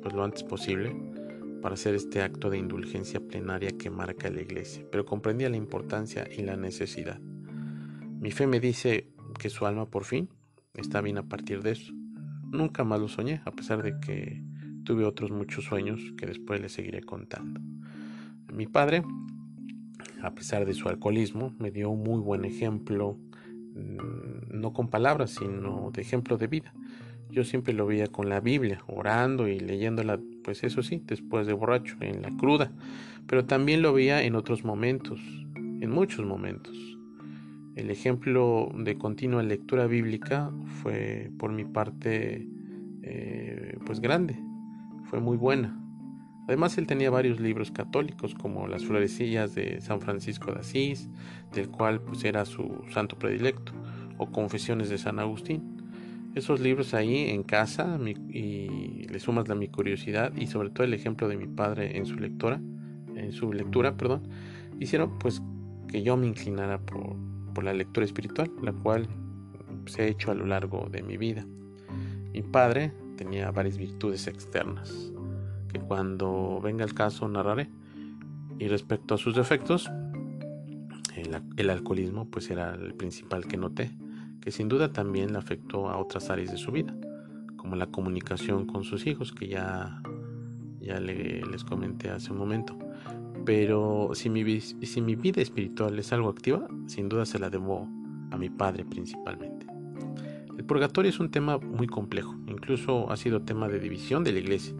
pues, 0.00 0.14
lo 0.14 0.24
antes 0.24 0.42
posible 0.42 0.96
para 1.60 1.74
hacer 1.74 1.94
este 1.94 2.22
acto 2.22 2.48
de 2.48 2.56
indulgencia 2.56 3.20
plenaria 3.20 3.70
que 3.76 3.90
marca 3.90 4.30
la 4.30 4.40
iglesia, 4.40 4.86
pero 4.90 5.04
comprendía 5.04 5.50
la 5.50 5.58
importancia 5.58 6.26
y 6.34 6.42
la 6.42 6.56
necesidad. 6.56 7.20
Mi 8.22 8.30
fe 8.30 8.46
me 8.46 8.58
dice 8.58 9.08
que 9.38 9.50
su 9.50 9.66
alma 9.66 9.84
por 9.84 10.04
fin 10.04 10.30
está 10.74 11.02
bien 11.02 11.18
a 11.18 11.28
partir 11.28 11.62
de 11.62 11.72
eso. 11.72 11.92
Nunca 12.50 12.84
más 12.84 13.00
lo 13.00 13.08
soñé, 13.08 13.42
a 13.44 13.50
pesar 13.50 13.82
de 13.82 14.00
que 14.00 14.42
tuve 14.84 15.04
otros 15.04 15.30
muchos 15.30 15.64
sueños 15.64 16.00
que 16.16 16.24
después 16.24 16.58
les 16.60 16.72
seguiré 16.72 17.02
contando. 17.02 17.60
Mi 18.50 18.66
padre, 18.66 19.02
a 20.22 20.34
pesar 20.34 20.64
de 20.64 20.72
su 20.72 20.88
alcoholismo, 20.88 21.54
me 21.58 21.70
dio 21.70 21.90
un 21.90 22.02
muy 22.02 22.20
buen 22.20 22.46
ejemplo 22.46 23.18
Mm, 23.74 24.60
no 24.60 24.72
con 24.72 24.88
palabras, 24.88 25.30
sino 25.30 25.90
de 25.92 26.02
ejemplo 26.02 26.36
de 26.36 26.46
vida. 26.46 26.74
Yo 27.30 27.44
siempre 27.44 27.72
lo 27.72 27.86
veía 27.86 28.08
con 28.08 28.28
la 28.28 28.40
Biblia, 28.40 28.82
orando 28.86 29.48
y 29.48 29.58
leyéndola, 29.58 30.20
pues 30.44 30.62
eso 30.64 30.82
sí, 30.82 31.02
después 31.06 31.46
de 31.46 31.54
borracho, 31.54 31.96
en 32.00 32.20
la 32.20 32.30
cruda, 32.36 32.70
pero 33.26 33.46
también 33.46 33.80
lo 33.80 33.94
veía 33.94 34.22
en 34.22 34.34
otros 34.34 34.64
momentos, 34.64 35.20
en 35.56 35.90
muchos 35.90 36.26
momentos. 36.26 36.91
El 37.74 37.90
ejemplo 37.90 38.70
de 38.76 38.98
continua 38.98 39.42
lectura 39.42 39.86
bíblica 39.86 40.52
fue 40.82 41.30
por 41.38 41.52
mi 41.52 41.64
parte 41.64 42.46
eh, 43.02 43.78
pues 43.86 44.00
grande, 44.00 44.38
fue 45.04 45.20
muy 45.20 45.38
buena. 45.38 45.78
Además, 46.48 46.76
él 46.76 46.86
tenía 46.86 47.08
varios 47.08 47.40
libros 47.40 47.70
católicos, 47.70 48.34
como 48.34 48.66
Las 48.66 48.84
Florecillas 48.84 49.54
de 49.54 49.80
San 49.80 50.00
Francisco 50.00 50.52
de 50.52 50.60
Asís, 50.60 51.08
del 51.54 51.68
cual 51.68 52.00
pues, 52.00 52.24
era 52.24 52.44
su 52.44 52.84
santo 52.90 53.16
predilecto, 53.18 53.72
o 54.18 54.30
Confesiones 54.30 54.90
de 54.90 54.98
San 54.98 55.18
Agustín. 55.18 55.62
Esos 56.34 56.60
libros 56.60 56.94
ahí 56.94 57.30
en 57.30 57.42
casa 57.42 57.98
y 58.28 59.06
le 59.08 59.20
sumas 59.20 59.48
la 59.48 59.54
mi 59.54 59.68
curiosidad 59.68 60.34
y 60.36 60.46
sobre 60.46 60.70
todo 60.70 60.84
el 60.84 60.94
ejemplo 60.94 61.28
de 61.28 61.36
mi 61.36 61.46
padre 61.46 61.96
en 61.96 62.06
su 62.06 62.16
lectura, 62.16 62.60
en 63.14 63.32
su 63.32 63.52
lectura, 63.52 63.96
perdón, 63.96 64.28
hicieron 64.80 65.18
pues 65.18 65.42
que 65.88 66.02
yo 66.02 66.16
me 66.16 66.26
inclinara 66.26 66.78
por, 66.78 67.16
por 67.52 67.64
la 67.64 67.72
lectura 67.72 68.04
espiritual, 68.04 68.50
la 68.62 68.72
cual 68.72 69.08
se 69.86 70.02
ha 70.02 70.06
hecho 70.06 70.30
a 70.30 70.34
lo 70.34 70.46
largo 70.46 70.88
de 70.90 71.02
mi 71.02 71.16
vida. 71.16 71.44
Mi 72.32 72.42
padre 72.42 72.92
tenía 73.16 73.50
varias 73.50 73.76
virtudes 73.76 74.26
externas, 74.26 75.12
que 75.72 75.78
cuando 75.80 76.60
venga 76.62 76.84
el 76.84 76.94
caso 76.94 77.28
narraré. 77.28 77.68
Y 78.58 78.68
respecto 78.68 79.14
a 79.14 79.18
sus 79.18 79.34
defectos, 79.34 79.90
el, 81.56 81.70
alcoholismo 81.70 82.26
pues 82.26 82.50
era 82.50 82.74
el 82.74 82.94
principal 82.94 83.46
que 83.46 83.56
noté, 83.56 83.90
que 84.40 84.50
sin 84.50 84.68
duda 84.68 84.92
también 84.92 85.32
le 85.32 85.38
afectó 85.38 85.88
a 85.88 85.98
otras 85.98 86.30
áreas 86.30 86.50
de 86.50 86.58
su 86.58 86.72
vida, 86.72 86.94
como 87.56 87.76
la 87.76 87.86
comunicación 87.86 88.66
con 88.66 88.84
sus 88.84 89.06
hijos, 89.06 89.32
que 89.32 89.48
ya, 89.48 90.02
ya 90.80 91.00
les 91.00 91.64
comenté 91.64 92.10
hace 92.10 92.32
un 92.32 92.38
momento. 92.38 92.81
Pero 93.44 94.10
si 94.14 94.30
mi, 94.30 94.44
vida 94.44 95.42
espiritual 95.42 95.98
es 95.98 96.12
algo 96.12 96.28
activa, 96.28 96.66
sin 96.86 97.08
duda 97.08 97.26
se 97.26 97.38
la 97.38 97.50
debo 97.50 97.88
a 98.30 98.36
mi 98.36 98.48
padre 98.48 98.84
principalmente. 98.84 99.66
El 100.56 100.64
purgatorio 100.64 101.10
es 101.10 101.18
un 101.18 101.30
tema 101.30 101.58
muy 101.58 101.86
complejo, 101.86 102.36
incluso 102.46 103.10
ha 103.10 103.16
sido 103.16 103.42
tema 103.42 103.68
de 103.68 103.80
división 103.80 104.22
de 104.22 104.32
la 104.32 104.38
iglesia 104.38 104.74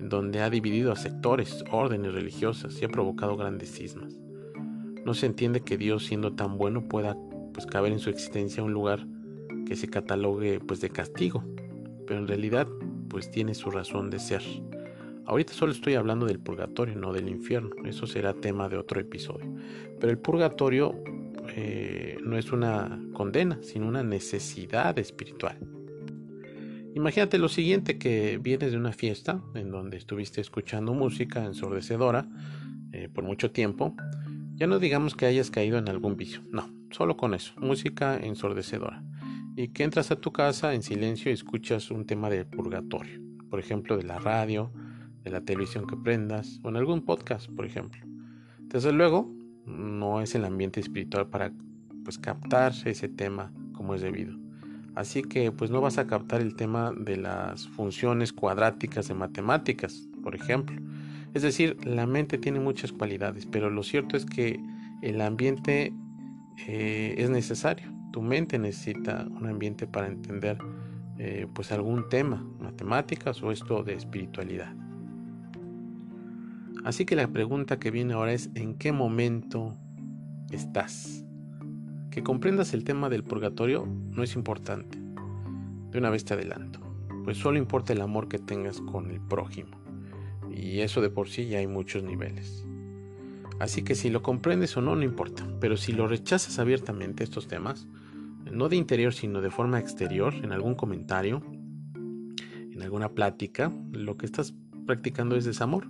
donde 0.00 0.40
ha 0.40 0.50
dividido 0.50 0.92
a 0.92 0.96
sectores, 0.96 1.64
órdenes 1.70 2.14
religiosas 2.14 2.80
y 2.80 2.84
ha 2.84 2.88
provocado 2.88 3.36
grandes 3.36 3.72
cismas. 3.72 4.16
No 5.04 5.14
se 5.14 5.26
entiende 5.26 5.60
que 5.60 5.76
Dios, 5.76 6.06
siendo 6.06 6.32
tan 6.32 6.56
bueno, 6.56 6.88
pueda 6.88 7.16
pues, 7.52 7.66
caber 7.66 7.92
en 7.92 7.98
su 7.98 8.10
existencia 8.10 8.62
un 8.62 8.72
lugar 8.72 9.06
que 9.66 9.76
se 9.76 9.88
catalogue 9.88 10.60
pues, 10.60 10.80
de 10.80 10.90
castigo, 10.90 11.44
pero 12.06 12.20
en 12.20 12.28
realidad 12.28 12.66
pues 13.08 13.30
tiene 13.30 13.54
su 13.54 13.70
razón 13.70 14.10
de 14.10 14.18
ser. 14.18 14.42
Ahorita 15.30 15.52
solo 15.52 15.70
estoy 15.70 15.94
hablando 15.94 16.26
del 16.26 16.40
purgatorio, 16.40 16.96
no 16.96 17.12
del 17.12 17.28
infierno, 17.28 17.70
eso 17.84 18.04
será 18.08 18.34
tema 18.34 18.68
de 18.68 18.76
otro 18.76 18.98
episodio. 18.98 19.46
Pero 20.00 20.10
el 20.10 20.18
purgatorio 20.18 21.04
eh, 21.54 22.18
no 22.24 22.36
es 22.36 22.50
una 22.50 23.00
condena, 23.12 23.60
sino 23.62 23.86
una 23.86 24.02
necesidad 24.02 24.98
espiritual. 24.98 25.56
Imagínate 26.96 27.38
lo 27.38 27.48
siguiente 27.48 27.96
que 27.96 28.40
vienes 28.42 28.72
de 28.72 28.78
una 28.78 28.90
fiesta 28.90 29.40
en 29.54 29.70
donde 29.70 29.98
estuviste 29.98 30.40
escuchando 30.40 30.94
música 30.94 31.44
ensordecedora 31.44 32.26
eh, 32.92 33.08
por 33.08 33.22
mucho 33.22 33.52
tiempo. 33.52 33.94
Ya 34.56 34.66
no 34.66 34.80
digamos 34.80 35.14
que 35.14 35.26
hayas 35.26 35.52
caído 35.52 35.78
en 35.78 35.88
algún 35.88 36.16
vicio, 36.16 36.40
no, 36.50 36.74
solo 36.90 37.16
con 37.16 37.34
eso, 37.34 37.52
música 37.56 38.18
ensordecedora. 38.18 39.04
Y 39.54 39.68
que 39.68 39.84
entras 39.84 40.10
a 40.10 40.16
tu 40.16 40.32
casa 40.32 40.74
en 40.74 40.82
silencio 40.82 41.30
y 41.30 41.34
escuchas 41.34 41.92
un 41.92 42.04
tema 42.04 42.28
del 42.30 42.46
purgatorio, 42.46 43.20
por 43.48 43.60
ejemplo 43.60 43.96
de 43.96 44.02
la 44.02 44.18
radio, 44.18 44.72
de 45.24 45.30
la 45.30 45.40
televisión 45.40 45.86
que 45.86 45.96
prendas 45.96 46.60
o 46.62 46.68
en 46.68 46.76
algún 46.76 47.02
podcast, 47.02 47.48
por 47.50 47.66
ejemplo. 47.66 48.00
Desde 48.58 48.92
luego, 48.92 49.30
no 49.66 50.20
es 50.20 50.34
el 50.34 50.44
ambiente 50.44 50.80
espiritual 50.80 51.28
para 51.28 51.52
pues 52.04 52.18
captar 52.18 52.72
ese 52.84 53.08
tema 53.08 53.52
como 53.72 53.94
es 53.94 54.00
debido. 54.00 54.36
Así 54.94 55.22
que 55.22 55.52
pues 55.52 55.70
no 55.70 55.80
vas 55.80 55.98
a 55.98 56.06
captar 56.06 56.40
el 56.40 56.56
tema 56.56 56.92
de 56.96 57.16
las 57.16 57.68
funciones 57.68 58.32
cuadráticas 58.32 59.08
de 59.08 59.14
matemáticas, 59.14 60.08
por 60.22 60.34
ejemplo. 60.34 60.76
Es 61.32 61.42
decir, 61.42 61.76
la 61.86 62.06
mente 62.06 62.38
tiene 62.38 62.58
muchas 62.58 62.92
cualidades, 62.92 63.46
pero 63.46 63.70
lo 63.70 63.82
cierto 63.82 64.16
es 64.16 64.26
que 64.26 64.60
el 65.02 65.20
ambiente 65.20 65.92
eh, 66.66 67.14
es 67.18 67.30
necesario. 67.30 67.88
Tu 68.12 68.20
mente 68.20 68.58
necesita 68.58 69.26
un 69.30 69.46
ambiente 69.46 69.86
para 69.86 70.08
entender 70.08 70.58
eh, 71.18 71.46
pues 71.54 71.70
algún 71.70 72.08
tema, 72.08 72.44
matemáticas 72.58 73.42
o 73.42 73.52
esto 73.52 73.84
de 73.84 73.94
espiritualidad. 73.94 74.74
Así 76.90 77.04
que 77.04 77.14
la 77.14 77.28
pregunta 77.28 77.78
que 77.78 77.92
viene 77.92 78.14
ahora 78.14 78.32
es 78.32 78.50
¿en 78.56 78.74
qué 78.74 78.90
momento 78.90 79.76
estás? 80.50 81.24
Que 82.10 82.24
comprendas 82.24 82.74
el 82.74 82.82
tema 82.82 83.08
del 83.08 83.22
purgatorio 83.22 83.86
no 83.86 84.24
es 84.24 84.34
importante. 84.34 84.98
De 85.92 85.98
una 85.98 86.10
vez 86.10 86.24
te 86.24 86.34
adelanto, 86.34 86.80
pues 87.22 87.36
solo 87.36 87.58
importa 87.58 87.92
el 87.92 88.00
amor 88.00 88.26
que 88.26 88.40
tengas 88.40 88.80
con 88.80 89.08
el 89.12 89.20
prójimo. 89.20 89.80
Y 90.50 90.80
eso 90.80 91.00
de 91.00 91.10
por 91.10 91.28
sí 91.28 91.46
ya 91.46 91.58
hay 91.58 91.68
muchos 91.68 92.02
niveles. 92.02 92.66
Así 93.60 93.82
que 93.82 93.94
si 93.94 94.10
lo 94.10 94.24
comprendes 94.24 94.76
o 94.76 94.82
no, 94.82 94.96
no 94.96 95.04
importa. 95.04 95.46
Pero 95.60 95.76
si 95.76 95.92
lo 95.92 96.08
rechazas 96.08 96.58
abiertamente 96.58 97.22
estos 97.22 97.46
temas, 97.46 97.86
no 98.50 98.68
de 98.68 98.74
interior, 98.74 99.14
sino 99.14 99.40
de 99.40 99.52
forma 99.52 99.78
exterior, 99.78 100.34
en 100.34 100.50
algún 100.50 100.74
comentario, 100.74 101.40
en 101.94 102.82
alguna 102.82 103.10
plática, 103.10 103.72
lo 103.92 104.16
que 104.16 104.26
estás 104.26 104.54
practicando 104.86 105.36
es 105.36 105.44
desamor 105.44 105.86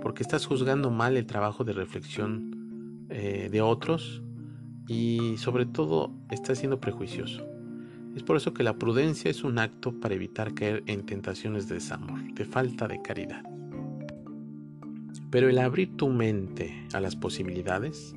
porque 0.00 0.22
estás 0.22 0.46
juzgando 0.46 0.90
mal 0.90 1.16
el 1.16 1.26
trabajo 1.26 1.64
de 1.64 1.72
reflexión 1.72 3.06
eh, 3.10 3.48
de 3.50 3.60
otros 3.60 4.22
y 4.86 5.36
sobre 5.38 5.66
todo 5.66 6.12
estás 6.30 6.58
siendo 6.58 6.80
prejuicioso. 6.80 7.46
Es 8.16 8.22
por 8.22 8.36
eso 8.36 8.52
que 8.52 8.62
la 8.62 8.78
prudencia 8.78 9.30
es 9.30 9.44
un 9.44 9.58
acto 9.58 10.00
para 10.00 10.14
evitar 10.14 10.54
caer 10.54 10.82
en 10.86 11.06
tentaciones 11.06 11.68
de 11.68 11.76
desamor, 11.76 12.20
de 12.34 12.44
falta 12.44 12.88
de 12.88 13.00
caridad. 13.02 13.42
Pero 15.30 15.48
el 15.48 15.58
abrir 15.58 15.96
tu 15.96 16.08
mente 16.08 16.86
a 16.94 17.00
las 17.00 17.16
posibilidades, 17.16 18.14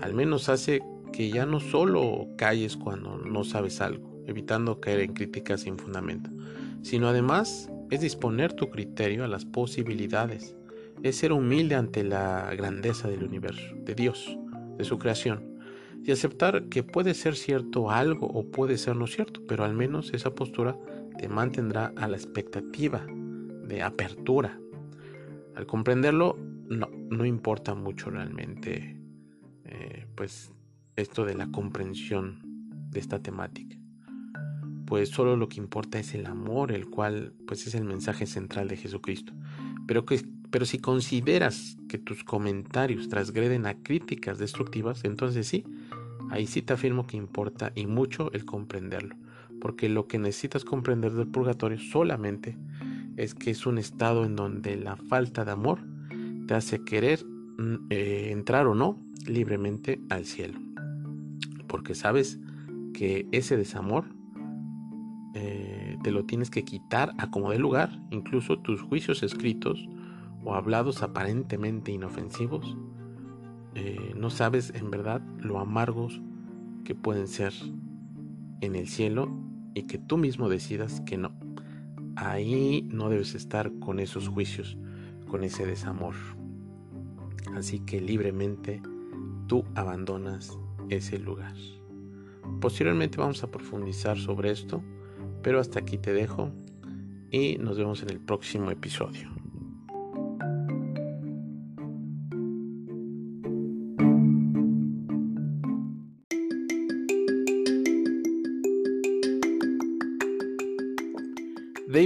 al 0.00 0.14
menos 0.14 0.48
hace 0.48 0.82
que 1.12 1.30
ya 1.30 1.46
no 1.46 1.60
solo 1.60 2.28
calles 2.36 2.76
cuando 2.76 3.18
no 3.18 3.44
sabes 3.44 3.80
algo, 3.80 4.22
evitando 4.26 4.80
caer 4.80 5.00
en 5.00 5.12
críticas 5.12 5.60
sin 5.62 5.78
fundamento, 5.78 6.30
sino 6.82 7.08
además 7.08 7.70
es 7.90 8.00
disponer 8.00 8.54
tu 8.54 8.70
criterio 8.70 9.24
a 9.24 9.28
las 9.28 9.44
posibilidades 9.44 10.56
es 11.02 11.16
ser 11.16 11.32
humilde 11.32 11.74
ante 11.74 12.04
la 12.04 12.54
grandeza 12.54 13.08
del 13.08 13.24
universo, 13.24 13.74
de 13.84 13.94
Dios, 13.94 14.38
de 14.76 14.84
su 14.84 14.98
creación, 14.98 15.56
y 16.04 16.12
aceptar 16.12 16.68
que 16.68 16.82
puede 16.82 17.14
ser 17.14 17.34
cierto 17.34 17.90
algo 17.90 18.26
o 18.26 18.50
puede 18.50 18.78
ser 18.78 18.96
no 18.96 19.06
cierto, 19.06 19.42
pero 19.46 19.64
al 19.64 19.74
menos 19.74 20.12
esa 20.14 20.34
postura 20.34 20.78
te 21.18 21.28
mantendrá 21.28 21.92
a 21.96 22.06
la 22.08 22.16
expectativa 22.16 23.04
de 23.66 23.82
apertura. 23.82 24.58
Al 25.54 25.66
comprenderlo, 25.66 26.38
no, 26.68 26.88
no 27.10 27.24
importa 27.24 27.74
mucho 27.74 28.10
realmente, 28.10 29.00
eh, 29.64 30.06
pues, 30.14 30.52
esto 30.96 31.24
de 31.24 31.34
la 31.34 31.50
comprensión 31.50 32.40
de 32.90 33.00
esta 33.00 33.20
temática. 33.20 33.76
Pues 34.86 35.08
solo 35.08 35.36
lo 35.36 35.48
que 35.48 35.58
importa 35.58 35.98
es 35.98 36.14
el 36.14 36.26
amor, 36.26 36.70
el 36.70 36.88
cual, 36.88 37.34
pues, 37.46 37.66
es 37.66 37.74
el 37.74 37.84
mensaje 37.84 38.26
central 38.26 38.68
de 38.68 38.76
Jesucristo. 38.76 39.32
Pero 39.86 40.06
que 40.06 40.22
pero 40.50 40.64
si 40.66 40.78
consideras 40.78 41.76
que 41.88 41.98
tus 41.98 42.24
comentarios 42.24 43.08
transgreden 43.08 43.66
a 43.66 43.74
críticas 43.74 44.38
destructivas, 44.38 45.04
entonces 45.04 45.46
sí, 45.46 45.64
ahí 46.30 46.46
sí 46.46 46.62
te 46.62 46.72
afirmo 46.72 47.06
que 47.06 47.16
importa 47.16 47.72
y 47.74 47.86
mucho 47.86 48.32
el 48.32 48.44
comprenderlo. 48.44 49.16
Porque 49.60 49.88
lo 49.88 50.06
que 50.06 50.18
necesitas 50.18 50.64
comprender 50.64 51.12
del 51.12 51.28
purgatorio 51.28 51.78
solamente 51.78 52.56
es 53.16 53.34
que 53.34 53.50
es 53.50 53.66
un 53.66 53.78
estado 53.78 54.24
en 54.24 54.36
donde 54.36 54.76
la 54.76 54.96
falta 54.96 55.44
de 55.44 55.52
amor 55.52 55.80
te 56.46 56.54
hace 56.54 56.84
querer 56.84 57.24
mm, 57.24 57.86
eh, 57.90 58.28
entrar 58.30 58.66
o 58.66 58.74
no 58.74 58.98
libremente 59.26 60.00
al 60.10 60.26
cielo. 60.26 60.60
Porque 61.66 61.94
sabes 61.94 62.38
que 62.92 63.26
ese 63.32 63.56
desamor 63.56 64.04
eh, 65.34 65.98
te 66.02 66.10
lo 66.10 66.24
tienes 66.24 66.50
que 66.50 66.64
quitar 66.64 67.12
a 67.18 67.30
como 67.30 67.50
de 67.50 67.58
lugar, 67.58 68.00
incluso 68.10 68.58
tus 68.58 68.80
juicios 68.80 69.22
escritos 69.22 69.86
o 70.46 70.54
hablados 70.54 71.02
aparentemente 71.02 71.90
inofensivos, 71.90 72.76
eh, 73.74 74.14
no 74.16 74.30
sabes 74.30 74.72
en 74.74 74.90
verdad 74.90 75.20
lo 75.40 75.58
amargos 75.58 76.22
que 76.84 76.94
pueden 76.94 77.26
ser 77.26 77.52
en 78.60 78.76
el 78.76 78.86
cielo 78.86 79.28
y 79.74 79.82
que 79.82 79.98
tú 79.98 80.16
mismo 80.16 80.48
decidas 80.48 81.00
que 81.00 81.18
no. 81.18 81.32
Ahí 82.14 82.88
no 82.90 83.10
debes 83.10 83.34
estar 83.34 83.72
con 83.80 83.98
esos 83.98 84.28
juicios, 84.28 84.78
con 85.28 85.42
ese 85.42 85.66
desamor. 85.66 86.14
Así 87.56 87.80
que 87.80 88.00
libremente 88.00 88.80
tú 89.48 89.64
abandonas 89.74 90.56
ese 90.88 91.18
lugar. 91.18 91.54
Posteriormente 92.60 93.18
vamos 93.18 93.42
a 93.42 93.50
profundizar 93.50 94.16
sobre 94.16 94.52
esto, 94.52 94.80
pero 95.42 95.58
hasta 95.58 95.80
aquí 95.80 95.98
te 95.98 96.12
dejo 96.12 96.52
y 97.32 97.58
nos 97.58 97.76
vemos 97.76 98.02
en 98.04 98.10
el 98.10 98.20
próximo 98.20 98.70
episodio. 98.70 99.35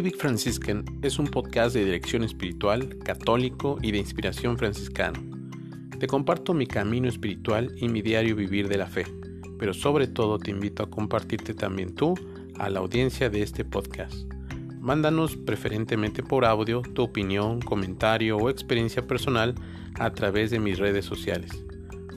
David 0.00 0.16
Franciscan 0.16 0.82
es 1.02 1.18
un 1.18 1.26
podcast 1.26 1.74
de 1.74 1.84
dirección 1.84 2.24
espiritual, 2.24 2.96
católico 3.04 3.76
y 3.82 3.92
de 3.92 3.98
inspiración 3.98 4.56
franciscano. 4.56 5.20
Te 5.98 6.06
comparto 6.06 6.54
mi 6.54 6.66
camino 6.66 7.06
espiritual 7.06 7.74
y 7.76 7.86
mi 7.90 8.00
diario 8.00 8.34
vivir 8.34 8.66
de 8.68 8.78
la 8.78 8.86
fe, 8.86 9.04
pero 9.58 9.74
sobre 9.74 10.06
todo 10.06 10.38
te 10.38 10.52
invito 10.52 10.82
a 10.82 10.88
compartirte 10.88 11.52
también 11.52 11.94
tú 11.94 12.14
a 12.58 12.70
la 12.70 12.80
audiencia 12.80 13.28
de 13.28 13.42
este 13.42 13.62
podcast. 13.62 14.14
Mándanos 14.78 15.36
preferentemente 15.36 16.22
por 16.22 16.46
audio 16.46 16.80
tu 16.80 17.02
opinión, 17.02 17.60
comentario 17.60 18.38
o 18.38 18.48
experiencia 18.48 19.06
personal 19.06 19.54
a 19.96 20.10
través 20.12 20.50
de 20.50 20.60
mis 20.60 20.78
redes 20.78 21.04
sociales. 21.04 21.50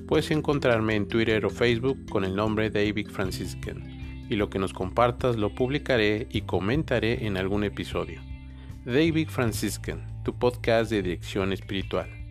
Puedes 0.07 0.31
encontrarme 0.31 0.95
en 0.95 1.09
Twitter 1.09 1.45
o 1.45 1.49
Facebook 1.49 1.97
con 2.09 2.23
el 2.23 2.33
nombre 2.33 2.69
David 2.69 3.09
Franciscan 3.09 3.92
y 4.29 4.35
lo 4.35 4.49
que 4.49 4.59
nos 4.59 4.73
compartas 4.73 5.35
lo 5.35 5.53
publicaré 5.53 6.27
y 6.31 6.41
comentaré 6.41 7.25
en 7.25 7.37
algún 7.37 7.63
episodio. 7.63 8.21
David 8.85 9.29
Franciscan, 9.29 10.05
tu 10.23 10.33
podcast 10.33 10.91
de 10.91 11.01
dirección 11.01 11.53
espiritual. 11.53 12.22